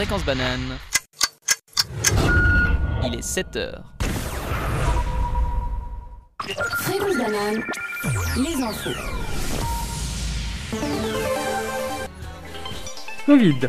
[0.00, 0.78] Fréquence banane.
[3.04, 3.84] Il est 7 heures.
[6.40, 7.62] Fréquence banane,
[8.38, 8.98] les infos.
[13.26, 13.68] Covid.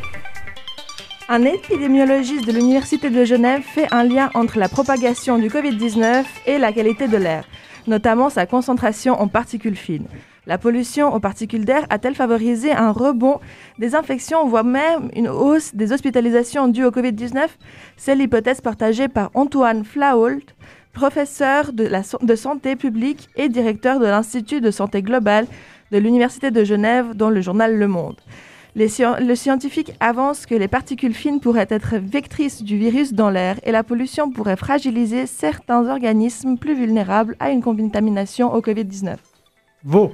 [1.27, 6.57] Un épidémiologiste de l'Université de Genève fait un lien entre la propagation du Covid-19 et
[6.59, 7.43] la qualité de l'air,
[7.87, 10.07] notamment sa concentration en particules fines.
[10.47, 13.39] La pollution aux particules d'air a-t-elle favorisé un rebond
[13.77, 17.47] des infections, voire même une hausse des hospitalisations dues au Covid-19?
[17.95, 20.41] C'est l'hypothèse partagée par Antoine Flahault,
[20.93, 25.45] professeur de, santé publique et directeur de l'Institut de santé globale
[25.91, 28.17] de l'Université de Genève dans le journal Le Monde.
[28.75, 33.71] Le scientifique avance que les particules fines pourraient être vectrices du virus dans l'air et
[33.71, 39.17] la pollution pourrait fragiliser certains organismes plus vulnérables à une contamination au Covid-19.
[39.83, 40.13] Vaux.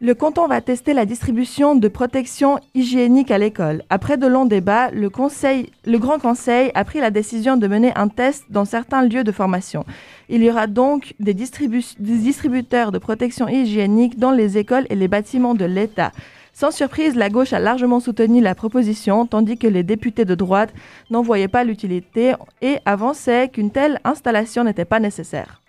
[0.00, 3.82] Le canton va tester la distribution de protection hygiénique à l'école.
[3.90, 8.44] Après de longs débats, le, Grand Conseil a pris la décision de mener un test
[8.48, 9.84] dans certains lieux de formation.
[10.28, 14.94] Il y aura donc des, distribu des distributeurs de protection hygiénique dans les écoles et
[14.94, 16.12] les bâtiments de l'État.
[16.52, 20.72] Sans surprise, la gauche a largement soutenu la proposition, tandis que les députés de droite
[21.10, 25.60] n'en voyaient pas l'utilité et avançaient qu'une telle installation n'était pas nécessaire.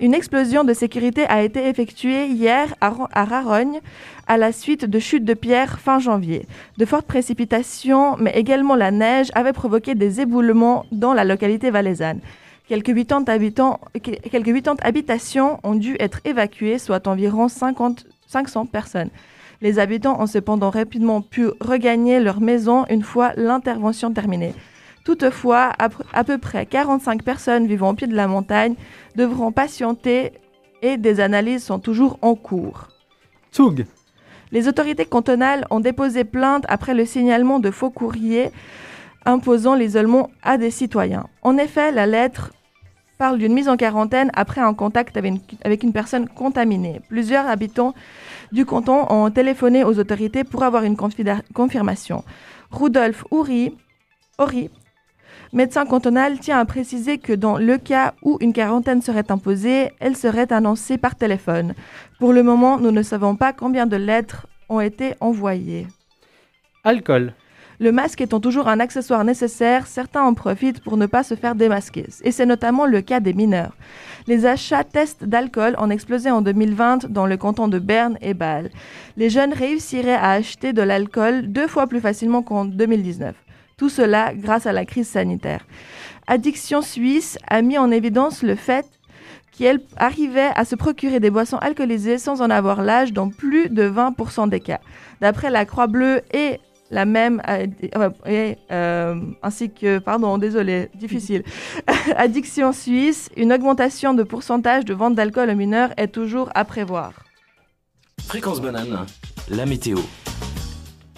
[0.00, 3.80] Une explosion de sécurité a été effectuée hier à, à Rarogne
[4.26, 6.46] à la suite de chutes de pierres fin janvier.
[6.78, 12.20] De fortes précipitations, mais également la neige, avaient provoqué des éboulements dans la localité valaisanne.
[12.66, 19.10] Quelques 80, habitants, quelques 80 habitations ont dû être évacuées, soit environ 50, 500 personnes.
[19.60, 24.54] Les habitants ont cependant rapidement pu regagner leur maison une fois l'intervention terminée.
[25.10, 28.76] Toutefois, à, peu près 45 personnes vivant au pied de la montagne
[29.16, 30.30] devront patienter
[30.82, 32.86] et des analyses sont toujours en cours.
[33.52, 33.86] Tsug.
[34.52, 38.52] Les autorités cantonales ont déposé plainte après le signalement de faux courriers
[39.26, 41.26] imposant l'isolement à des citoyens.
[41.42, 42.52] En effet, la lettre
[43.18, 47.00] parle d'une mise en quarantaine après un contact avec une, avec une, personne contaminée.
[47.08, 47.94] Plusieurs habitants
[48.52, 52.22] du canton ont téléphoné aux autorités pour avoir une confirmation.
[52.70, 53.74] Rudolf Uri,
[54.38, 54.70] Ori,
[55.52, 60.16] médecin cantonal, tient à préciser que dans le cas où une quarantaine serait imposée, elle
[60.16, 61.74] serait annoncée par téléphone.
[62.18, 65.86] Pour le moment, nous ne savons pas combien de lettres ont été envoyées.
[66.84, 67.34] Alcool.
[67.80, 71.54] Le masque étant toujours un accessoire nécessaire, certains en profitent pour ne pas se faire
[71.54, 72.06] démasquer.
[72.22, 73.74] Et c'est notamment le cas des mineurs.
[74.26, 78.68] Les achats tests d'alcool ont explosé en 2020 dans le canton de Berne et Bâle.
[79.16, 83.34] Les jeunes réussiraient à acheter de l'alcool deux fois plus facilement qu'en 2019.
[83.80, 85.66] Tout cela grâce à la crise sanitaire.
[86.26, 88.84] Addiction Suisse a mis en évidence le fait
[89.56, 93.88] qu'elle arrivait à se procurer des boissons alcoolisées sans en avoir l'âge dans plus de
[93.88, 94.80] 20% des cas.
[95.22, 97.40] D'après la Croix-Bleue et la même,
[98.26, 101.42] et, euh, ainsi que, pardon, désolé, difficile,
[102.16, 107.14] Addiction Suisse, une augmentation de pourcentage de vente d'alcool aux mineurs est toujours à prévoir.
[108.26, 109.06] Fréquence banane,
[109.48, 110.00] la météo.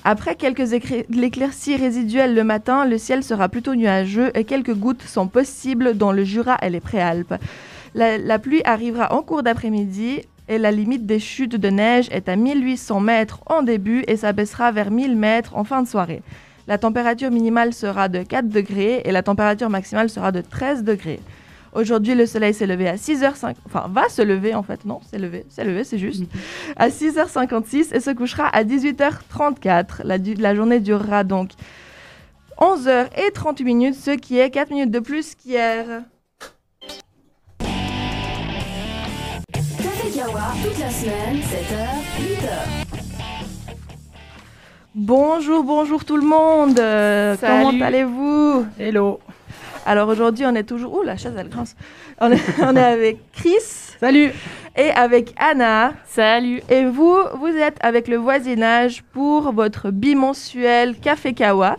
[0.05, 5.29] Après quelques éclaircies résiduelles le matin, le ciel sera plutôt nuageux et quelques gouttes sont
[5.29, 7.35] possibles dans le Jura et les Préalpes.
[7.95, 12.35] La, pluie arrivera en cours d'après-midi et la limite des chutes de neige est à
[12.35, 16.23] 1800 mètres en début et s'abaissera vers 1000 mètres en fin de soirée.
[16.67, 21.21] La température minimale sera de 4 degrés et la température maximale sera de 13 degrés.
[21.72, 25.19] Aujourd'hui, le soleil s'est levé à 6h50, enfin va se lever en fait, non, c'est
[25.19, 26.25] levé, c'est levé, c'est juste,
[26.77, 30.03] à 6h56 et se couchera à 18h34.
[30.05, 31.53] La, la journée durera donc
[32.59, 36.03] 11h et 38 minutes, ce qui est 4 minutes de plus qu'hier.
[40.62, 41.89] toute la semaine, 7h,
[42.21, 42.93] 8h.
[44.94, 46.78] Bonjour, bonjour tout le monde.
[46.78, 48.66] Euh, comment allez-vous?
[48.78, 49.21] Hello.
[49.84, 50.94] Alors aujourd'hui, on est toujours.
[50.94, 51.75] Ouh, la chaise elle grince.
[52.20, 53.60] On est, on est avec Chris.
[54.00, 54.32] Salut.
[54.76, 55.94] Et avec Anna.
[56.06, 56.62] Salut.
[56.69, 61.78] Et vous, vous êtes avec le voisinage pour votre bimensuel Café Kawa.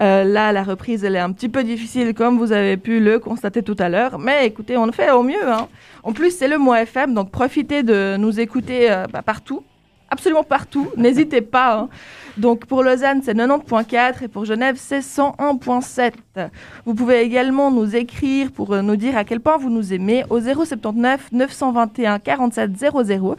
[0.00, 3.18] Euh, là, la reprise, elle est un petit peu difficile, comme vous avez pu le
[3.18, 4.18] constater tout à l'heure.
[4.18, 5.46] Mais écoutez, on le fait au mieux.
[5.46, 5.68] Hein.
[6.02, 9.62] En plus, c'est le mois FM, donc profitez de nous écouter euh, bah, partout.
[10.10, 10.88] Absolument partout.
[10.96, 11.78] N'hésitez pas.
[11.78, 11.88] Hein.
[12.36, 16.12] Donc pour Lausanne, c'est 90.4 et pour Genève, c'est 101.7.
[16.84, 20.24] Vous pouvez également nous écrire pour euh, nous dire à quel point vous nous aimez
[20.30, 23.36] au 079 921 47 00.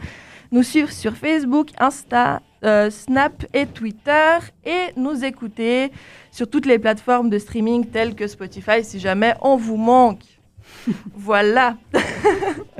[0.50, 5.90] Nous suivre sur Facebook, Insta, euh, Snap et Twitter et nous écouter
[6.30, 10.22] sur toutes les plateformes de streaming telles que Spotify si jamais on vous manque.
[11.14, 11.76] voilà.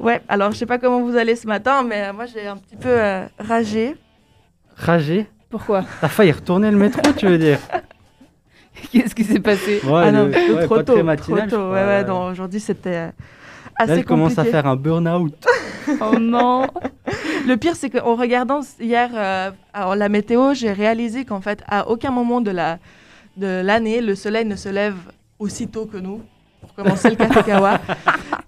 [0.00, 2.76] ouais, alors je sais pas comment vous allez ce matin, mais moi j'ai un petit
[2.76, 3.96] peu euh, ragé.
[4.76, 5.84] Ragé Pourquoi?
[6.00, 7.58] T'as failli retourner le métro, tu veux dire?
[8.92, 9.80] Qu'est-ce qui s'est passé?
[9.84, 10.94] Ouais, ah non, le- le ouais, trop tôt.
[10.94, 11.70] trop matinal, je tôt.
[11.72, 13.12] Ouais, ouais, non, aujourd'hui c'était euh, Là,
[13.78, 15.34] assez elle commence à faire un burn-out.
[16.00, 16.66] Oh non
[17.46, 21.88] Le pire, c'est qu'en regardant hier euh, alors, la météo, j'ai réalisé qu'en fait, à
[21.88, 22.78] aucun moment de la
[23.36, 24.96] de l'année, le soleil ne se lève
[25.38, 26.22] aussi tôt que nous
[26.60, 27.78] pour commencer le café kawa.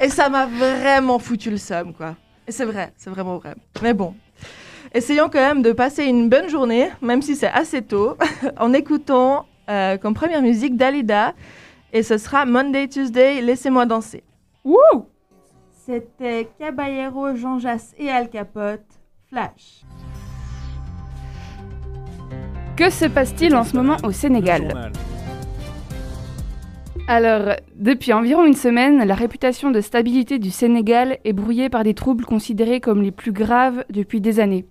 [0.01, 2.15] Et ça m'a vraiment foutu le seum, quoi.
[2.47, 3.55] Et c'est vrai, c'est vraiment vrai.
[3.83, 4.15] Mais bon,
[4.95, 8.17] essayons quand même de passer une bonne journée, même si c'est assez tôt,
[8.59, 11.35] en écoutant euh, comme première musique Dalida.
[11.93, 14.23] Et ce sera Monday, Tuesday, Laissez-moi danser.
[14.65, 15.07] Wouh
[15.85, 18.85] C'était Caballero, Jean Jass et Al Capote.
[19.29, 19.83] Flash.
[22.77, 24.93] Que se passe-t-il en ce moment au Sénégal?
[27.11, 31.95] Alors, depuis environ une semaine, la réputation de stabilité du Sénégal est brouillée par des
[31.95, 34.67] troubles considérés comme les plus graves depuis des années.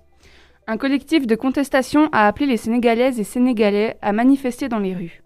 [0.68, 5.24] Un collectif de contestation a appelé les Sénégalaises et Sénégalais à manifester dans les rues.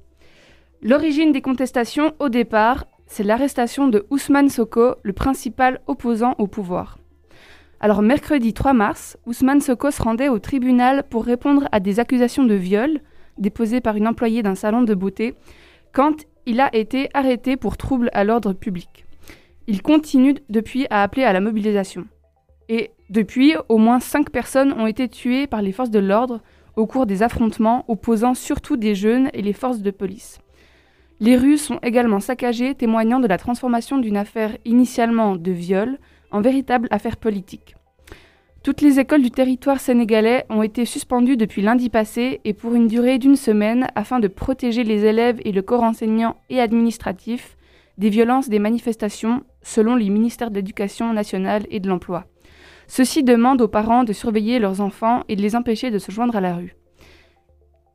[0.82, 6.98] L'origine des contestations, au départ, c'est l'arrestation de Ousmane Soko, le principal opposant au pouvoir.
[7.82, 12.46] Alors mercredi 3 mars, Ousmane Soko se rendait au tribunal pour répondre à des accusations
[12.46, 13.02] de viol
[13.38, 15.36] déposées par une employée d'un salon de beauté
[15.92, 19.06] quand il a été arrêté pour trouble à l'ordre public.
[19.68, 22.08] Il continue depuis à appeler à la mobilisation.
[22.70, 26.42] Et depuis, au moins 5 personnes ont été tuées par les forces de l'ordre
[26.76, 30.40] au cours des affrontements opposant surtout des jeunes et les forces de police.
[31.20, 36.00] Les rues sont également saccagées, témoignant de la transformation d'une affaire initialement de viol
[36.32, 37.76] en véritable affaire politique.
[38.64, 42.88] Toutes les écoles du territoire sénégalais ont été suspendues depuis lundi passé et pour une
[42.88, 47.58] durée d'une semaine afin de protéger les élèves et le corps enseignant et administratif
[47.98, 52.26] des violences des manifestations selon les ministères de l'Éducation nationale et de l'Emploi.
[52.86, 56.36] Ceux-ci demandent aux parents de surveiller leurs enfants et de les empêcher de se joindre
[56.36, 56.76] à la rue.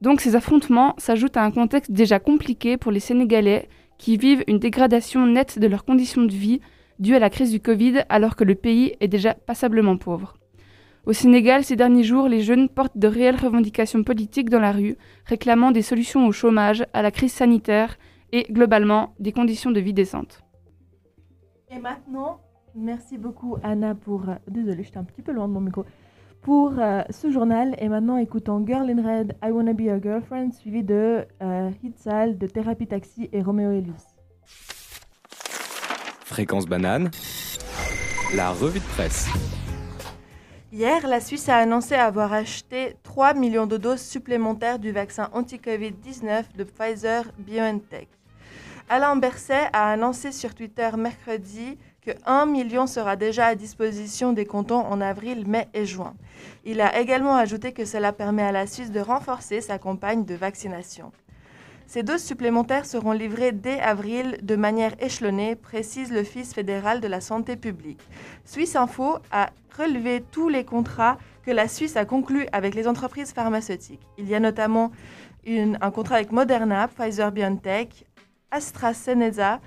[0.00, 3.68] Donc ces affrontements s'ajoutent à un contexte déjà compliqué pour les Sénégalais
[3.98, 6.60] qui vivent une dégradation nette de leurs conditions de vie
[6.98, 10.36] due à la crise du Covid alors que le pays est déjà passablement pauvre.
[11.06, 14.96] Au Sénégal, ces derniers jours, les jeunes portent de réelles revendications politiques dans la rue,
[15.24, 17.96] réclamant des solutions au chômage, à la crise sanitaire
[18.32, 20.42] et, globalement, des conditions de vie décentes.
[21.70, 22.40] Et maintenant,
[22.74, 24.28] merci beaucoup Anna pour...
[24.28, 25.84] euh, Désolée, j'étais un petit peu loin de mon micro.
[26.42, 30.54] Pour euh, ce journal, et maintenant écoutons Girl in Red, I Wanna Be Your Girlfriend,
[30.54, 33.92] suivi de euh, Hitsal, de Thérapie Taxi et Roméo Ellis.
[36.24, 37.10] Fréquence banane,
[38.34, 39.28] la revue de presse.
[40.78, 46.54] Hier, la Suisse a annoncé avoir acheté 3 millions de doses supplémentaires du vaccin anti-Covid-19
[46.54, 48.10] de Pfizer BioNTech.
[48.90, 54.44] Alain Berset a annoncé sur Twitter mercredi que 1 million sera déjà à disposition des
[54.44, 56.14] cantons en avril, mai et juin.
[56.66, 60.34] Il a également ajouté que cela permet à la Suisse de renforcer sa campagne de
[60.34, 61.10] vaccination.
[61.86, 67.20] Ces doses supplémentaires seront livrées dès avril de manière échelonnée, précise l'Office fédéral de la
[67.20, 68.00] santé publique.
[68.44, 73.32] Suisse Info a relevé tous les contrats que la Suisse a conclus avec les entreprises
[73.32, 74.02] pharmaceutiques.
[74.18, 74.90] Il y a notamment
[75.46, 78.04] un contrat avec Moderna, Pfizer BioNTech,
[78.50, 79.60] AstraZeneca,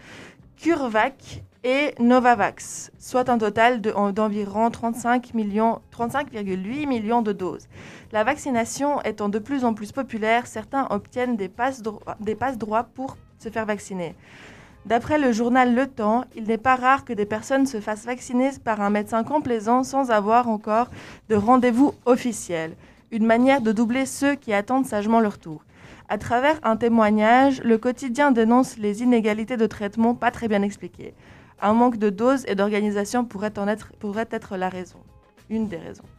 [0.62, 7.70] CureVac et Novavax, soit un total de- en- d'environ 35 millions- 35,8 millions de doses.
[8.12, 12.58] La vaccination étant de plus en plus populaire, certains obtiennent des passes droits des passes
[12.58, 14.16] droits pour se faire vacciner.
[14.86, 18.50] D'après le journal Le Temps, il n'est pas rare que des personnes se fassent vacciner
[18.62, 20.88] par un médecin complaisant sans avoir encore
[21.30, 22.76] de rendez-vous officiel,
[23.12, 25.62] une manière de doubler ceux qui attendent sagement leur tour.
[26.12, 31.14] À travers un témoignage, le quotidien dénonce les inégalités de traitement pas très bien expliquées.
[31.62, 34.98] Un manque de doses et d'organisation pourrait, en être, la raison,
[35.52, 36.10] une des raisons.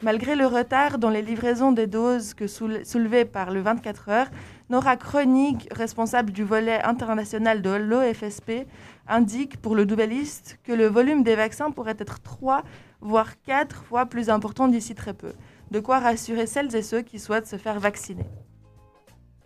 [0.00, 4.30] Malgré le retard dans les livraisons des doses que soule- soulevées par le 24 heures,
[4.70, 8.68] Nora Kronig, responsable du volet international de l'OFSP,
[9.08, 12.62] indique pour le Nouvelliste que le volume des vaccins pourrait être 3
[13.00, 15.32] voire 4 fois plus important d'ici très peu.
[15.72, 18.26] De quoi rassurer celles et ceux qui souhaitent se faire vacciner.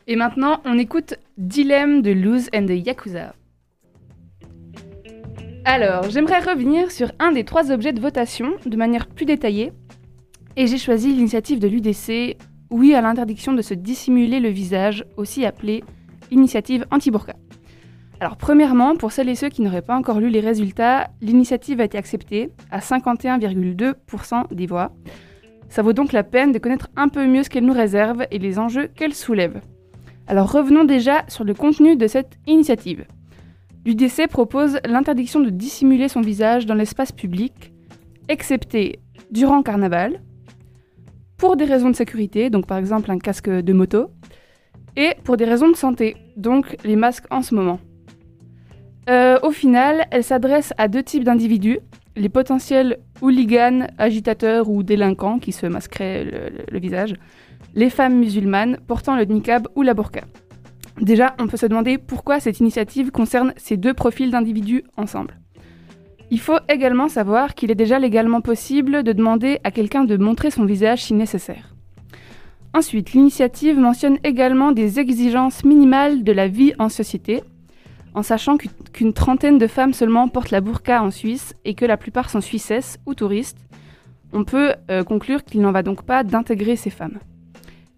[0.08, 3.34] Et maintenant, on écoute Dilemme de Luz and the Yakuza.
[5.64, 9.72] Alors, j'aimerais revenir sur un des trois objets de votation de manière plus détaillée.
[10.54, 12.36] Et j'ai choisi l'initiative de l'UDC,
[12.70, 15.82] oui à l'interdiction de se dissimuler le visage, aussi appelée
[16.30, 17.34] initiative anti-burqa.
[18.20, 21.84] Alors, premièrement, pour celles et ceux qui n'auraient pas encore lu les résultats, l'initiative a
[21.84, 24.92] été acceptée à 51,2% des voix.
[25.68, 28.38] Ça vaut donc la peine de connaître un peu mieux ce qu'elle nous réserve et
[28.38, 29.60] les enjeux qu'elle soulève.
[30.26, 33.04] Alors revenons déjà sur le contenu de cette initiative.
[33.84, 37.72] L'UDC propose l'interdiction de dissimuler son visage dans l'espace public,
[38.28, 38.98] excepté
[39.30, 40.20] durant carnaval,
[41.36, 44.10] pour des raisons de sécurité, donc par exemple un casque de moto,
[44.96, 47.78] et pour des raisons de santé, donc les masques en ce moment.
[49.08, 51.78] Euh, au final, elle s'adresse à deux types d'individus,
[52.16, 56.24] les potentiels hooligans, agitateurs ou délinquants qui se masqueraient
[56.70, 57.14] le, visage,
[57.74, 60.22] les femmes musulmanes portant le niqab ou la burqa.
[61.00, 65.38] Déjà, on peut se demander pourquoi cette initiative concerne ces deux profils d'individus ensemble.
[66.30, 70.50] Il faut également savoir qu'il est déjà légalement possible de demander à quelqu'un de montrer
[70.50, 71.74] son visage si nécessaire.
[72.74, 77.42] Ensuite, l'initiative mentionne également des exigences minimales de la vie en société,
[78.14, 78.56] en sachant
[78.92, 82.40] qu'une- trentaine de femmes seulement portent la burqa en Suisse et que la plupart sont
[82.40, 83.66] suissesses ou touristes.
[84.32, 87.18] On peut euh, conclure qu'il n'en va donc pas d'intégrer ces femmes.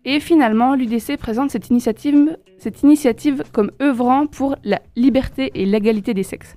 [0.05, 6.55] Et finalement, l'UDC présente cette initiative, comme œuvrant pour la liberté et l'égalité des sexes.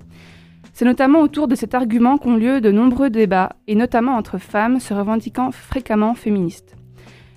[0.72, 4.80] C'est notamment autour de cet argument qu'ont lieu de nombreux débats, et notamment entre femmes
[4.80, 6.76] se revendiquant fréquemment féministes.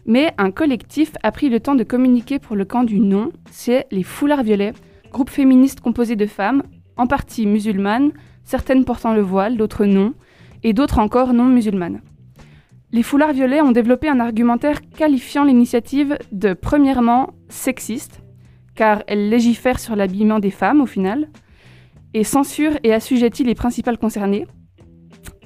[0.05, 3.87] Mais un collectif a pris le temps de communiquer pour le camp du non, c'est
[3.91, 4.73] les Foulards Violets,
[5.11, 6.63] groupe féministe composé de femmes,
[6.95, 8.11] en partie musulmanes,
[8.43, 10.13] certaines portant le voile, d'autres non,
[10.63, 12.01] et d'autres encore non musulmanes.
[12.95, 18.21] Les Foulards Violets ont développé un argumentaire qualifiant l'initiative de premièrement sexiste,
[18.73, 21.27] car elle légifère sur l'habillement des femmes au final,
[22.13, 24.47] et censure et assujettit les principales concernées,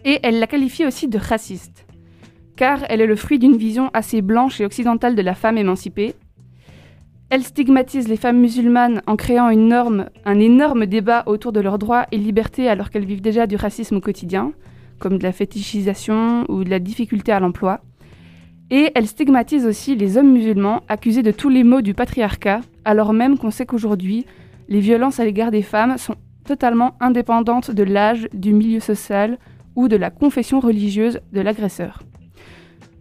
[0.06, 1.88] et elle la qualifie aussi de raciste,
[2.56, 6.14] car elle est le fruit d'une vision assez blanche et occidentale de la femme émancipée.
[7.32, 12.18] Elle stigmatise les femmes musulmanes en créant un énorme débat autour de leurs droits et
[12.20, 14.54] libertés alors qu'elles vivent déjà du racisme au quotidien,
[15.00, 17.82] comme de la fétichisation ou de la difficulté à l'emploi.
[18.70, 23.14] Et elle stigmatise aussi les hommes musulmans accusés de tous les maux du patriarcat, alors
[23.14, 24.26] même qu'on sait qu'aujourd'hui,
[24.68, 26.16] les violences à l'égard des femmes sont
[26.46, 29.40] totalement indépendantes de l'âge, du milieu social
[29.76, 32.04] ou de la confession religieuse de l'agresseur.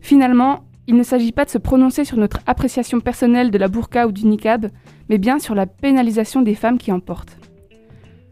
[0.00, 4.06] Finalement, il ne s'agit pas de se prononcer sur notre appréciation personnelle de la burqa
[4.06, 4.70] ou du niqab,
[5.10, 7.36] mais bien sur la pénalisation des femmes qui en portent.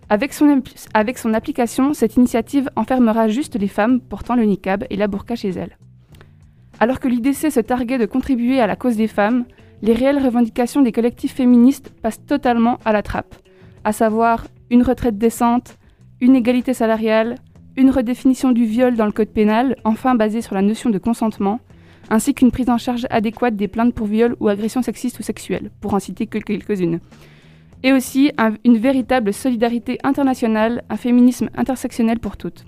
[0.09, 5.35] Avec son, application, cette initiative enfermera juste les femmes portant le niqab et la burqa
[5.35, 5.77] chez elles.
[6.79, 9.47] Alors que l'IDC se targuait de contribuer à la cause des femmes,
[9.83, 13.35] les réelles revendications des collectifs féministes passent totalement à la trappe,
[13.83, 15.77] à savoir une retraite décente,
[16.21, 17.35] une égalité salariale,
[17.77, 21.59] une redéfinition du viol dans le code pénal, enfin basée sur la notion de consentement,
[22.11, 25.71] ainsi qu'une prise en charge adéquate des plaintes pour viol ou agression sexiste ou sexuelle,
[25.81, 27.01] pour en citer que quelques-unes.
[27.87, 32.65] Et aussi un- une véritable solidarité internationale, un féminisme intersectionnel pour toutes.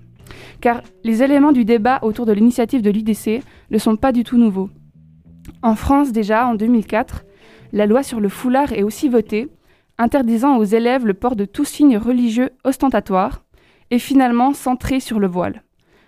[0.60, 4.36] Car les éléments du débat autour de l'initiative de l'IDC ne sont pas du tout
[4.38, 4.70] nouveaux.
[5.62, 7.24] En France déjà, en 2004,
[7.72, 9.48] la loi sur le foulard est aussi votée,
[9.98, 13.42] interdisant aux élèves le port de tout signe religieux ostentatoire,
[13.90, 15.64] et finalement centré sur le voile.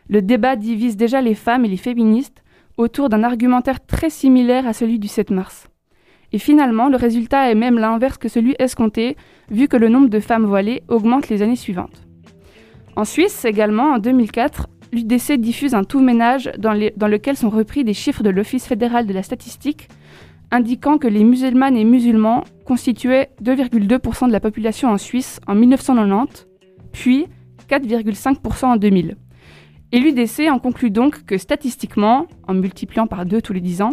[0.08, 2.44] Le débat divise déjà les femmes et les féministes
[2.76, 5.69] autour d'un argumentaire très similaire à celui du 7 mars.
[6.32, 9.16] Et finalement, le résultat est même l'inverse que celui escompté,
[9.50, 12.06] vu que le nombre de femmes voilées augmente les années suivantes.
[12.96, 17.94] En Suisse également, en 2004, l'UDC diffuse un tout ménage dans, lequel sont repris des
[17.94, 19.88] chiffres de l'Office fédéral de la statistique,
[20.50, 26.46] indiquant que les musulmanes et musulmans constituaient 2,2% de la population en Suisse en 1990,
[26.92, 27.26] puis
[27.68, 29.16] 4,5% en 2000.
[29.92, 33.92] Et l'UDC en conclut donc que statistiquement, en multipliant par deux tous les 10 ans,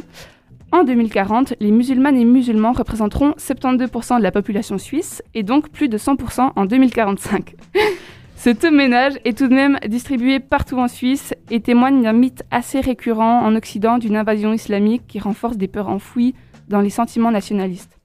[0.72, 5.88] en 2040, les musulmanes et musulmans représenteront 72% de la population suisse et donc plus
[5.88, 7.56] de 100% en 2045.
[8.36, 12.44] Ce taux ménage est tout de même distribué partout en Suisse et témoigne d'un mythe
[12.52, 16.36] assez récurrent en Occident d'une invasion islamique qui renforce des peurs enfouies
[16.68, 17.98] dans les sentiments nationalistes.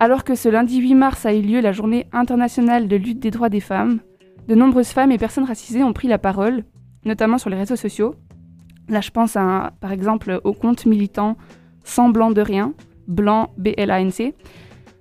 [0.00, 3.30] Alors que ce lundi 8 mars a eu lieu la journée internationale de lutte des
[3.30, 4.00] droits des femmes,
[4.48, 6.64] de nombreuses femmes et personnes racisées ont pris la parole,
[7.04, 8.16] notamment sur les réseaux sociaux.
[8.88, 11.36] Là, je pense à, par exemple au compte militant
[11.84, 12.74] Sans blanc de rien,
[13.08, 14.34] blanc B-L-A-N-C,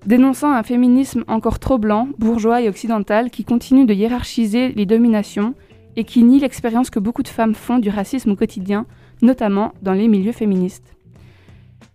[0.06, 5.54] dénonçant un féminisme encore trop blanc, bourgeois et occidental qui continue de hiérarchiser les dominations
[5.96, 8.86] et qui nie l'expérience que beaucoup de femmes font du racisme au quotidien,
[9.22, 10.96] notamment dans les milieux féministes.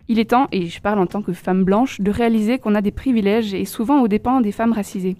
[0.08, 2.82] Il est temps, et je parle en tant que femme blanche, de réaliser qu'on a
[2.82, 5.16] des privilèges et souvent aux dépens des femmes racisées.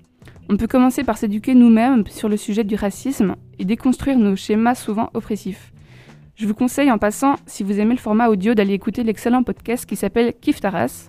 [0.49, 4.77] On peut commencer par s'éduquer nous-mêmes sur le sujet du racisme et déconstruire nos schémas
[4.77, 5.73] souvent oppressifs.
[6.37, 9.87] Je vous conseille en passant, si vous aimez le format audio, d'aller écouter l'excellent podcast
[9.87, 11.09] qui s'appelle Kif Taras.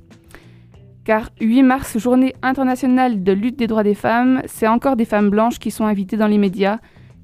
[1.03, 5.29] Car 8 mars, journée internationale de lutte des droits des femmes, c'est encore des femmes
[5.29, 6.79] blanches qui sont invitées dans les médias,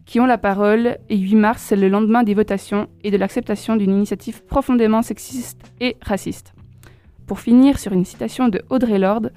[0.06, 3.78] qui ont la parole, et 8 mars, c'est le lendemain des votations et de l'acceptation
[3.78, 6.54] d'une initiative profondément sexiste et raciste.
[7.26, 9.32] Pour finir sur une citation de Audrey Lorde,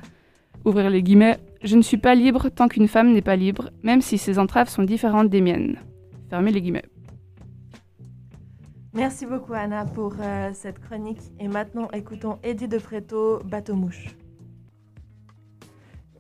[0.65, 4.01] ouvrir les guillemets, Je ne suis pas libre tant qu'une femme n'est pas libre, même
[4.01, 5.79] si ses entraves sont différentes des miennes.
[6.31, 6.85] Fermez les guillemets.
[8.97, 11.21] Merci beaucoup Anna pour euh, cette chronique.
[11.39, 14.17] Et maintenant, écoutons Eddie de Fréto, Bateau Mouche.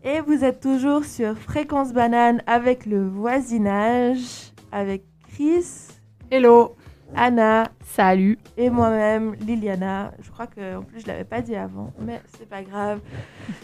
[0.04, 5.64] Et vous êtes toujours sur Fréquence Banane avec le voisinage, avec Chris,
[6.30, 6.76] Hello
[7.14, 8.38] Anna Salut.
[8.58, 10.12] et moi-même, Liliana.
[10.20, 13.00] Je crois que en plus je l'avais pas dit avant, mais c'est pas grave.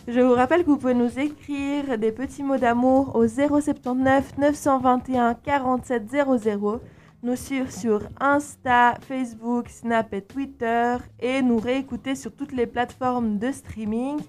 [0.08, 5.34] Je vous rappelle que vous pouvez nous écrire des petits mots d'amour au 079 921
[5.34, 6.80] 47 00,
[7.22, 13.38] nous suivre sur Insta, Facebook, Snap et Twitter et nous réécouter sur toutes les plateformes
[13.38, 14.20] de streaming.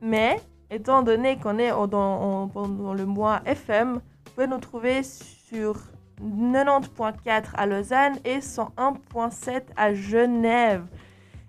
[0.00, 0.40] Mais
[0.70, 2.50] étant donné qu'on est dans,
[2.96, 5.76] le mois FM, vous pouvez nous trouver sur
[6.22, 10.84] 90.4 à Lausanne et 101.7 à Genève.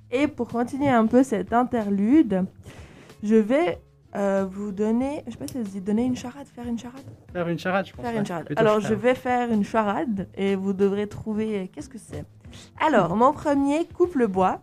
[0.10, 2.46] Et pour continuer un peu cette interlude,
[3.22, 3.80] je vais
[4.16, 6.78] euh, vous donner, je sais pas si ça se dit donner une charade, faire une
[6.80, 7.04] charade,
[7.34, 8.04] Faire une charade, je pense.
[8.06, 8.20] faire ouais.
[8.20, 8.46] une charade.
[8.46, 12.24] Plutôt Alors je vais faire une charade et vous devrez trouver euh, qu'est-ce que c'est.
[12.80, 14.62] Alors mon premier coupe le bois,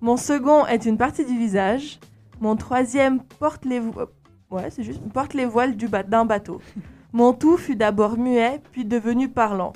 [0.00, 1.98] mon second est une partie du visage,
[2.40, 4.06] mon troisième porte les vo-
[4.50, 6.60] ouais c'est juste porte les voiles du ba- d'un bateau.
[7.12, 9.72] Mon tout fut d'abord muet puis devenu parlant.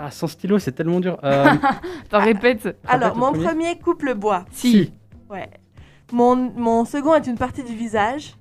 [0.00, 1.18] Ah, sans stylo, c'est tellement dur.
[1.24, 1.44] Euh,
[2.06, 2.78] Attends, répète.
[2.86, 3.44] Alors mon premier.
[3.46, 4.92] premier coupe le bois, Si.
[5.28, 5.50] ouais.
[6.12, 8.34] Mon, mon second est une partie du visage.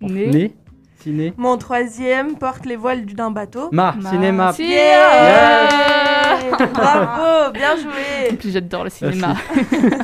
[0.00, 0.26] Né.
[0.28, 0.54] Né.
[1.00, 1.34] Ciné.
[1.36, 3.68] Mon troisième porte les voiles du- d'un bateau.
[3.72, 3.92] Ma.
[4.00, 4.52] Ma- Cinéma.
[4.58, 6.38] Yeah
[6.72, 8.36] Bravo, bien joué.
[8.38, 9.34] Puis j'adore le cinéma.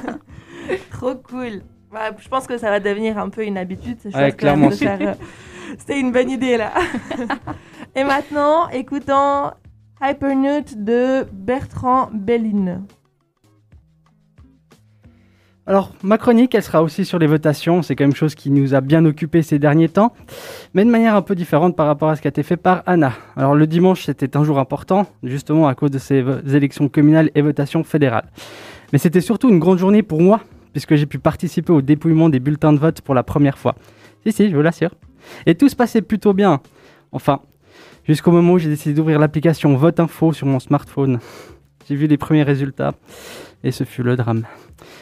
[0.90, 1.62] Trop cool.
[1.92, 3.98] Ouais, je pense que ça va devenir un peu une habitude.
[4.02, 4.68] ces Ouais, clairement.
[4.68, 5.14] de faire, euh,
[5.78, 6.72] C'était une bonne idée là.
[7.94, 9.50] Et maintenant, écoutons
[10.02, 12.82] Hypernote de Bertrand Belline.
[15.68, 17.82] Alors, ma chronique, elle sera aussi sur les votations.
[17.82, 20.14] C'est quand même chose qui nous a bien occupés ces derniers temps,
[20.72, 22.82] mais de manière un peu différente par rapport à ce qui a été fait par
[22.86, 23.12] Anna.
[23.36, 27.42] Alors, le dimanche, c'était un jour important, justement à cause de ces élections communales et
[27.42, 28.30] votations fédérales.
[28.94, 30.40] Mais c'était surtout une grande journée pour moi,
[30.72, 33.74] puisque j'ai pu participer au dépouillement des bulletins de vote pour la première fois.
[34.24, 34.94] Si, si, je vous l'assure.
[35.44, 36.62] Et tout se passait plutôt bien.
[37.12, 37.40] Enfin,
[38.04, 41.18] jusqu'au moment où j'ai décidé d'ouvrir l'application Vote Info sur mon smartphone.
[41.86, 42.92] J'ai vu les premiers résultats,
[43.64, 44.44] et ce fut le drame.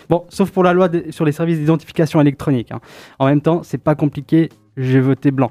[0.09, 2.73] Bon, sauf pour la loi sur les services d'identification électronique.
[2.73, 2.81] hein.
[3.19, 5.51] En même temps, c'est pas compliqué, j'ai voté blanc.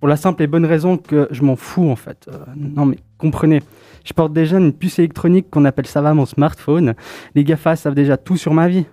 [0.00, 2.26] Pour la simple et bonne raison que je m'en fous en fait.
[2.28, 3.62] Euh, non mais comprenez,
[4.02, 6.94] je porte déjà une puce électronique qu'on appelle ça mon smartphone.
[7.34, 8.86] Les GAFA savent déjà tout sur ma vie.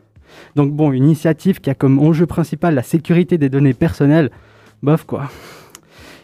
[0.55, 4.29] Donc bon, une initiative qui a comme enjeu principal la sécurité des données personnelles,
[4.83, 5.29] bof quoi.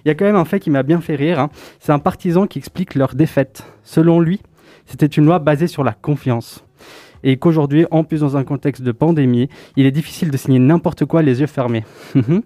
[0.04, 1.50] Il y a quand même un fait qui m'a bien fait rire, hein.
[1.80, 3.64] c'est un partisan qui explique leur défaite.
[3.84, 4.42] Selon lui,
[4.86, 6.66] c'était une loi basée sur la confiance
[7.24, 11.06] et qu'aujourd'hui, en plus dans un contexte de pandémie, il est difficile de signer n'importe
[11.06, 11.84] quoi les yeux fermés.
[12.16, 12.42] Mhm.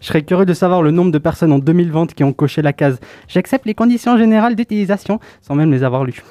[0.00, 2.72] Je serais curieux de savoir le nombre de personnes en 2020 qui ont coché la
[2.72, 6.22] case J'accepte les conditions générales d'utilisation sans même les avoir lues.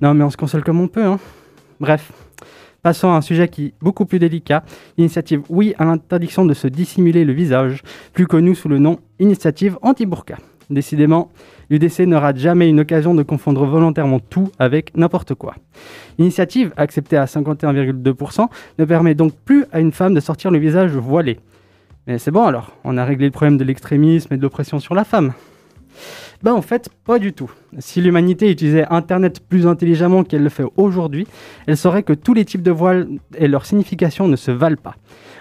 [0.00, 1.04] Non, mais on se console comme on peut.
[1.04, 1.20] Hein.
[1.78, 2.10] Bref,
[2.82, 4.64] passons à un sujet qui est beaucoup plus délicat.
[4.98, 9.78] L'initiative Oui à l'interdiction de se dissimuler le visage, plus connue sous le nom Initiative
[9.82, 10.36] anti-burqa.
[10.70, 11.32] Décidément,
[11.68, 15.56] l'UDC ne rate jamais une occasion de confondre volontairement tout avec n'importe quoi.
[16.18, 18.46] L'initiative, acceptée à 51,2%,
[18.78, 21.40] ne permet donc plus à une femme de sortir le visage voilé.
[22.06, 24.94] Mais c'est bon alors, on a réglé le problème de l'extrémisme et de l'oppression sur
[24.94, 25.32] la femme.
[26.42, 27.50] Ben en fait, pas du tout.
[27.78, 31.26] Si l'humanité utilisait Internet plus intelligemment qu'elle le fait aujourd'hui,
[31.66, 34.94] elle saurait que tous les types de voiles et leur signification ne se valent pas.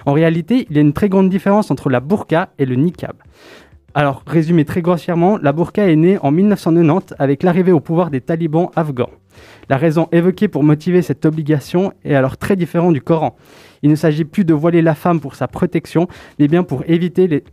[0.06, 3.16] En réalité, il y a une très grande différence entre la burqa et le niqab.
[4.00, 8.22] Alors, résumé très grossièrement, la burqa est née en 1990 avec l'arrivée au pouvoir des
[8.22, 9.10] talibans afghans.
[9.68, 13.36] La raison évoquée pour motiver cette obligation est alors très différente du Coran.
[13.84, 16.08] Il ne s'agit plus de voiler la femme pour sa protection,
[16.40, 17.44] mais bien pour éviter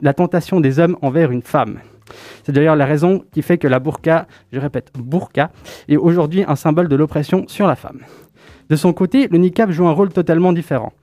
[0.00, 1.80] la tentation des hommes envers une femme.
[2.44, 5.50] C'est d'ailleurs la raison qui fait que la burqa, je répète, burqa,
[5.86, 8.00] est aujourd'hui un symbole de l'oppression sur la femme.
[8.70, 10.94] De son côté, le niqab joue un rôle totalement différent,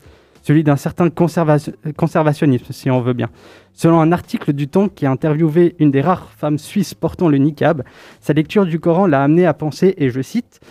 [0.47, 3.29] celui d'un certain conserva- conservationnisme, si on veut bien.
[3.73, 7.37] Selon un article du Temps qui a interviewé une des rares femmes suisses portant le
[7.37, 7.83] niqab,
[8.21, 10.61] sa lecture du Coran l'a amené à penser, et je cite,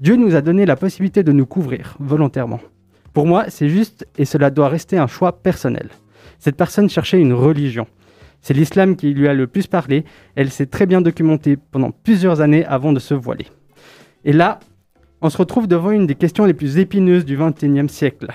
[0.00, 2.60] Dieu nous a donné la possibilité de nous couvrir volontairement.
[3.12, 5.90] Pour moi, c'est juste et cela doit rester un choix personnel.
[6.38, 7.86] Cette personne cherchait une religion.
[8.40, 10.06] C'est l'islam qui lui a le plus parlé.
[10.36, 13.48] Elle s'est très bien documentée pendant plusieurs années avant de se voiler.
[14.24, 14.60] Et là,
[15.20, 18.28] on se retrouve devant une des questions les plus épineuses du XXIe siècle.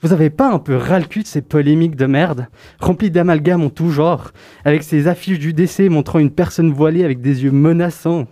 [0.00, 2.46] Vous avez pas un peu ras le cul de ces polémiques de merde,
[2.78, 4.30] remplies d'amalgames en tout genre,
[4.64, 8.28] avec ces affiches du décès montrant une personne voilée avec des yeux menaçants?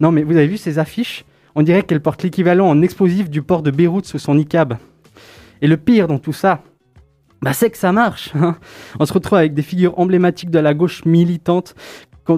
[0.00, 1.24] Non mais vous avez vu ces affiches?
[1.54, 4.74] On dirait qu'elle porte l'équivalent en explosif du port de Beyrouth sous son niqab.
[5.62, 6.62] Et le pire dans tout ça,
[7.40, 8.32] bah c'est que ça marche.
[8.34, 8.56] hein.
[9.00, 11.74] On se retrouve avec des figures emblématiques de la gauche militante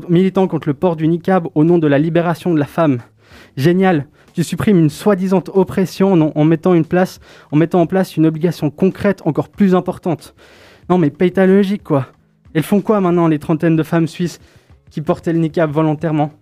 [0.09, 3.01] militant contre le port du niqab au nom de la libération de la femme.
[3.57, 4.07] Génial.
[4.33, 10.35] Tu supprimes une soi-disant oppression en mettant en place une obligation concrète encore plus importante.
[10.89, 12.07] Non mais paye ta logique quoi.
[12.55, 14.41] Elles font quoi maintenant les trentaines de femmes suisses
[14.91, 16.33] qui portaient le niqab volontairement?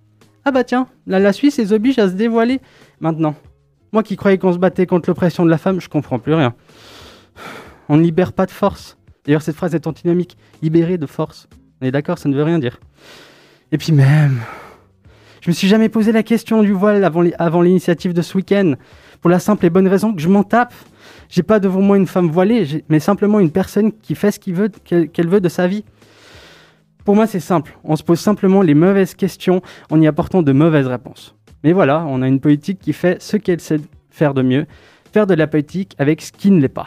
[0.44, 2.60] Ah bah tiens, là la Suisse les oblige à se dévoiler
[3.00, 3.34] maintenant.
[3.92, 6.54] Moi qui croyais qu'on se battait contre l'oppression de la femme, je comprends plus rien.
[7.88, 8.96] On ne libère pas de force.
[9.24, 10.36] D'ailleurs cette phrase est antinomique.
[10.62, 11.48] Libérer de force.
[11.80, 12.80] On est d'accord, ça ne veut rien dire.
[13.72, 14.40] Et puis même,
[15.40, 17.04] je me suis jamais posé la question du voile
[17.38, 18.74] avant l'initiative de ce week-end.
[19.20, 20.72] Pour la simple et bonne raison que je m'en tape.
[21.28, 25.28] J'ai pas devant moi une femme voilée, mais simplement une personne qui fait ce qu'elle
[25.28, 25.84] veut de sa vie.
[27.04, 27.76] Pour moi, c'est simple.
[27.84, 31.34] On se pose simplement les mauvaises questions en y apportant de mauvaises réponses.
[31.64, 34.66] Mais voilà, on a une politique qui fait ce qu'elle sait faire de mieux,
[35.12, 36.86] faire de la politique avec ce qui ne l'est pas.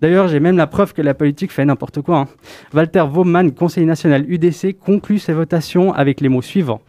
[0.00, 2.20] D'ailleurs, j'ai même la preuve que la politique fait n'importe quoi.
[2.20, 2.28] hein.
[2.72, 6.80] Walter Waumann, conseiller national UDC, conclut ses votations avec les mots suivants.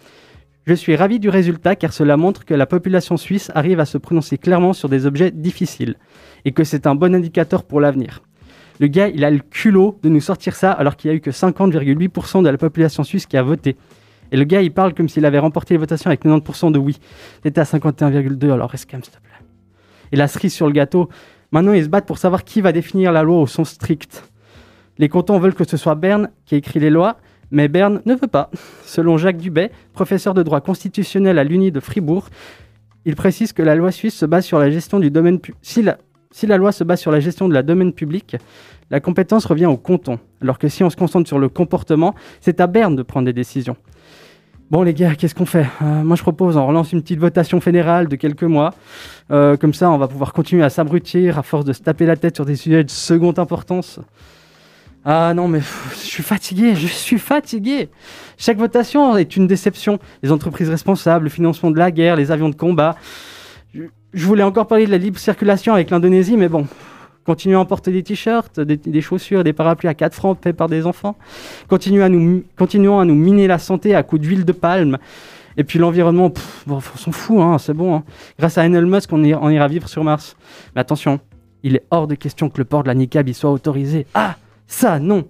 [0.70, 3.98] Je suis ravi du résultat car cela montre que la population suisse arrive à se
[3.98, 5.96] prononcer clairement sur des objets difficiles
[6.46, 8.22] et que c'est un bon indicateur pour l'avenir.
[8.80, 11.22] Le gars, il a le culot de nous sortir ça alors qu'il n'y a eu
[11.22, 13.78] que 50,8% de la population suisse qui a voté.
[14.32, 17.00] Et le gars, il parle comme s'il avait remporté les votations avec 90% de oui.
[17.42, 19.48] C'était à 51,2, alors reste s'il te plaît.
[20.12, 21.10] Et la cerise sur le gâteau,
[21.52, 24.24] maintenant ils se battent pour savoir qui va définir la loi au sens strict.
[25.00, 27.18] Les cantons veulent que ce soit Berne qui écrit les lois,
[27.52, 28.50] mais Berne ne veut pas.
[28.86, 32.28] Selon Jacques Dubay, professeur de droit constitutionnel à l'Uni de Fribourg,
[33.06, 35.84] il précise que la loi suisse se base sur la gestion du domaine pu- si
[36.32, 38.36] si la loi se base sur la gestion de la domaine public,
[38.92, 40.20] la compétence revient au canton.
[40.42, 43.34] Alors que si on se concentre sur le comportement, c'est à Berne de prendre des
[43.34, 43.76] décisions.
[44.70, 47.60] Bon les gars, qu'est-ce qu'on fait Euh, Moi je propose, on relance une petite votation
[47.60, 48.76] fédérale de quelques mois.
[49.32, 52.16] Euh, comme ça, on va pouvoir continuer à s'abrutir à force de se taper la
[52.16, 54.00] tête sur des sujets de seconde importance.
[55.06, 57.90] Ah non, mais je suis fatigué, je suis fatigué.
[58.38, 59.98] Chaque votation est une déception.
[60.24, 62.96] Les entreprises responsables, le financement de la guerre, les avions de combat.
[63.74, 66.68] Je, voulais encore parler de la libre circulation avec l'Indonésie, mais bon.
[67.26, 70.86] Continuons à porter des t-shirts, des, chaussures, des parapluies à 4 francs faits par des
[70.86, 71.16] enfants.
[71.68, 74.98] Continuons à nous, continuons à nous miner la santé à coups d'huile de palme.
[75.56, 76.32] Et puis l'environnement,
[76.66, 77.96] bon, on s'en fout, hein, c'est bon.
[77.96, 78.04] hein.
[78.40, 80.36] Grâce à Elon Musk, on, ira- on ira vivre sur Mars.
[80.76, 81.20] Mais attention,
[81.64, 84.08] il est hors de question que le port de la niqab y soit autorisé.
[84.16, 84.36] Ah,
[84.70, 85.28] ça, non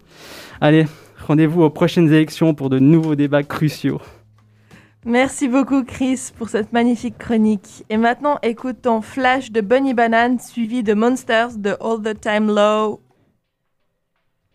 [0.61, 0.85] Allez,
[1.25, 4.01] rendez-vous aux prochaines élections pour de nouveaux débats cruciaux.
[5.05, 7.85] Merci beaucoup Chris pour cette magnifique chronique.
[7.89, 12.99] Et maintenant, écoutons Flash de Bunny Banane suivi de Monsters de All the Time Low.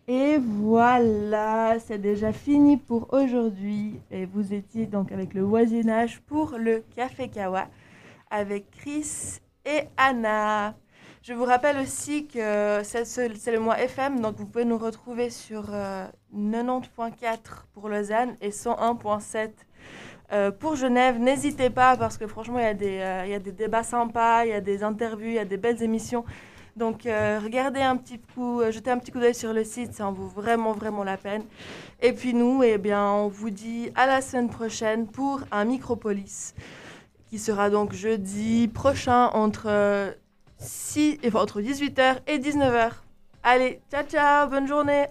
[0.07, 3.99] Et voilà, c'est déjà fini pour aujourd'hui.
[4.11, 7.65] Et vous étiez donc avec le voisinage pour le Café Kawa
[8.29, 10.75] avec Chris et Anna.
[11.27, 14.77] Je vous rappelle aussi que c'est ce- c'est le mois FM, donc vous pouvez nous
[14.77, 19.49] retrouver sur euh, 90.4 pour Lausanne et 101.7
[20.33, 23.33] euh, pour Genève, n'hésitez pas parce que franchement, il y, a des, euh, il y
[23.33, 26.25] a des débats sympas, il y a des interviews, il y a des belles émissions.
[26.75, 29.93] Donc, euh, regardez un petit coup, euh, jetez un petit coup d'œil sur le site,
[29.93, 31.43] ça en vaut vraiment, vraiment la peine.
[32.03, 36.53] Et puis nous, eh bien, on vous dit à la semaine prochaine pour un Micropolis
[37.29, 39.67] qui sera donc jeudi prochain entre,
[40.59, 42.91] 6, enfin, entre 18h et 19h.
[43.43, 45.05] Allez, ciao, ciao, bonne journée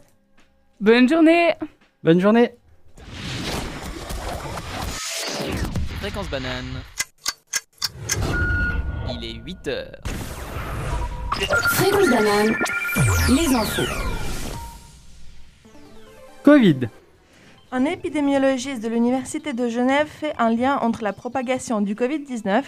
[0.80, 1.54] Bonne journée
[2.02, 2.54] Bonne journée
[6.00, 6.82] Fréquence banane.
[9.10, 10.00] Il est 8 heures.
[11.32, 12.56] Fréquence banane,
[13.30, 13.90] les infos.
[16.42, 16.90] Covid.
[17.72, 22.64] Un épidémiologiste de l'Université de Genève fait un lien entre la propagation du Covid-19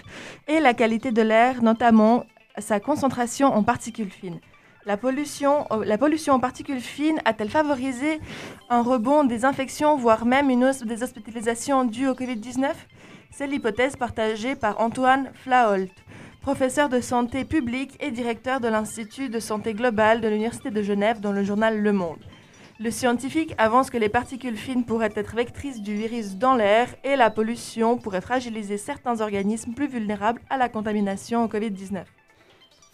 [0.49, 2.25] et la qualité de l'air, notamment
[2.59, 4.41] sa concentration en particules fines.
[4.87, 8.21] La pollution, euh, la pollution en particules fines a-t-elle favorisé
[8.71, 12.71] un rebond des infections, voire même une hausse des hospitalisations dues au Covid-19
[13.33, 15.91] C'est l'hypothèse partagée par Antoine Flaholt,
[16.41, 21.19] professeur de santé publique et directeur de l'Institut de santé globale de l'Université de Genève
[21.19, 22.25] dans le journal Le Monde.
[22.79, 27.17] Le scientifique avance que les particules fines pourraient être vectrices du virus dans l'air et
[27.17, 32.05] la pollution pourrait fragiliser certains organismes plus vulnérables à la contamination au Covid-19.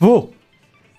[0.02, 0.30] Vaux.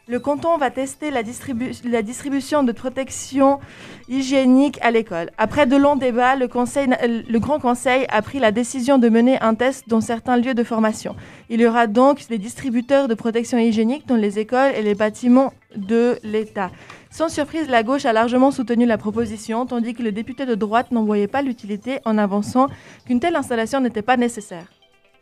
[0.07, 3.59] Le canton va tester la, distribu- la distribution de protection
[4.07, 5.29] hygiénique à l'école.
[5.37, 9.09] Après de longs débats, le, conseil na- le Grand Conseil a pris la décision de
[9.09, 11.17] mener un test dans certains lieux de formation.
[11.49, 15.51] Il y aura donc des distributeurs de protection hygiénique dans les écoles et les bâtiments
[15.75, 16.71] de l'État.
[17.11, 20.91] Sans surprise, la gauche a largement soutenu la proposition, tandis que le député de droite
[20.91, 22.67] n'en voyait pas l'utilité en avançant
[23.05, 24.67] qu'une telle installation n'était pas nécessaire.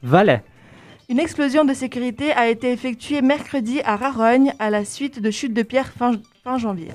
[0.04, 0.44] Valais.
[1.12, 5.54] Une explosion de sécurité a été effectuée mercredi à Rarogne à la suite de chutes
[5.54, 6.14] de pierres fin,
[6.58, 6.88] janvier.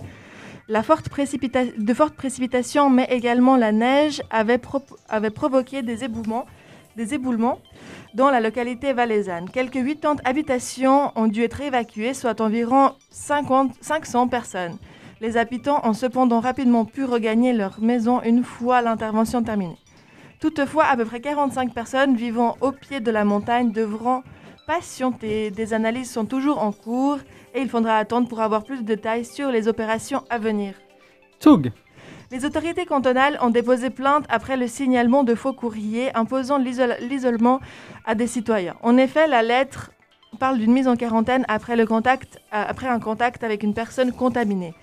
[0.70, 6.46] De fortes précipitations, mais également la neige, avaient, pro- avaient provoqué des éboulements,
[8.14, 9.50] dans la localité valaisanne.
[9.50, 14.78] Quelques 80 habitations ont dû être évacuées, soit environ 50 500 personnes.
[15.20, 19.76] Les habitants ont cependant rapidement pu regagner leur maison une fois l'intervention terminée.
[20.40, 24.22] Toutefois, à peu près 45 personnes vivant au pied de la montagne devront
[24.66, 25.50] patienter.
[25.50, 27.18] Des analyses sont toujours en cours
[27.54, 30.74] et il faudra attendre pour avoir plus de détails sur les opérations à venir.
[31.40, 31.72] Toug
[32.30, 37.60] Les autorités cantonales ont déposé plainte après le signalement de faux courriers imposant l'isol- l'isolement
[38.04, 38.74] à des citoyens.
[38.82, 39.92] En effet, la lettre
[40.38, 44.12] parle d'une mise en quarantaine après, le contact, euh, après un contact avec une personne
[44.12, 44.74] contaminée.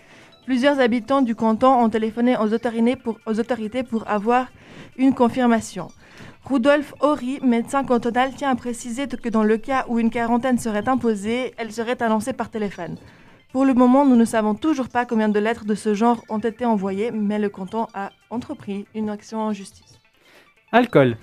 [0.45, 4.47] Plusieurs habitants du canton ont téléphoné aux autorités pour, aux autorités pour avoir
[4.97, 5.87] une confirmation.
[6.43, 10.89] Rudolf Horry, médecin cantonal, tient à préciser que dans le cas où une quarantaine serait
[10.89, 12.97] imposée, elle serait annoncée par téléphone.
[13.53, 16.39] Pour le moment, nous ne savons toujours pas combien de lettres de ce genre ont
[16.39, 19.99] été envoyées, mais le canton a entrepris une action en justice.
[20.73, 21.15] Alcool.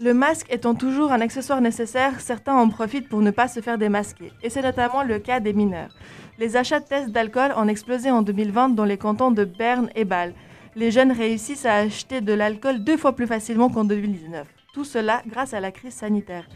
[0.00, 3.78] Le masque étant toujours un accessoire nécessaire, certains en profitent pour ne pas se faire
[3.78, 4.32] démasquer.
[4.42, 5.94] Et c'est notamment le cas des mineurs.
[6.38, 10.04] Les achats de tests d'alcool ont explosé en 2020 dans les cantons de Berne et
[10.04, 10.34] Bâle.
[10.76, 14.46] Les jeunes réussissent à acheter de l'alcool deux fois plus facilement qu'en 2019.
[14.72, 16.48] Tout cela grâce à la crise sanitaire.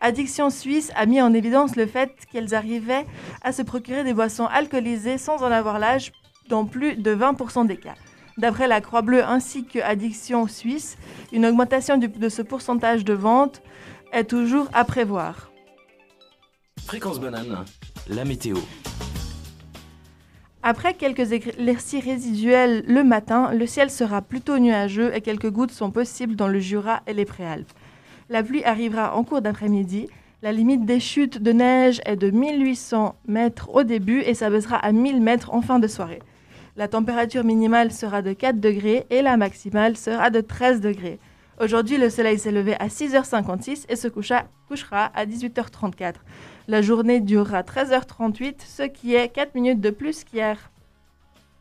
[0.00, 3.04] Addiction Suisse a mis en évidence le fait qu'elles arrivaient
[3.42, 6.12] à se procurer des boissons alcoolisées sans en avoir l'âge
[6.48, 7.94] dans plus de 20% des cas.
[8.38, 10.98] D'après la Croix-Bleue ainsi que Addiction Suisse,
[11.32, 13.60] une augmentation de ce pourcentage de vente
[14.12, 15.50] est toujours à prévoir.
[16.84, 17.64] Fréquence banane,
[18.08, 18.58] la météo.
[20.68, 25.92] Après quelques éclaircies résiduelles le matin, le ciel sera plutôt nuageux et quelques gouttes sont
[25.92, 27.70] possibles dans le Jura et les Préalpes.
[28.30, 30.08] La pluie arrivera en cours d'après-midi.
[30.42, 34.90] La limite des chutes de neige est de 1800 mètres au début et s'abaissera à
[34.90, 36.18] 1000 mètres en fin de soirée.
[36.76, 41.20] La température minimale sera de 4 degrés et la maximale sera de 13 degrés.
[41.60, 46.14] Aujourd'hui, le soleil s'est levé à 6h56 et se coucha- couchera à 18h34.
[46.68, 50.72] La journée durera 13h38, ce qui est 4 minutes de plus qu'hier.